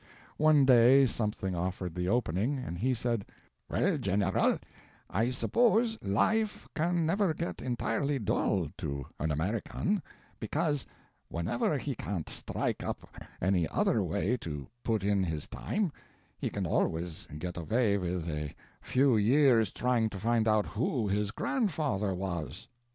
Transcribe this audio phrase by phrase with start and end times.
[0.37, 3.23] One day something offered the opening, and he said:
[3.69, 4.57] "Well, General,
[5.11, 10.01] I suppose life can never get entirely dull to an American,
[10.39, 10.87] because
[11.29, 13.07] whenever he can't strike up
[13.39, 15.91] any other way to put in his time
[16.35, 21.29] he can always get away with a few years trying to find out who his
[21.29, 22.67] grandfather was!"